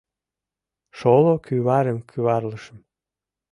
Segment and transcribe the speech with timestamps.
[0.97, 2.77] Шоло кӱварым кӱварлышым: